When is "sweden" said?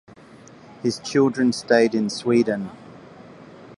2.09-2.71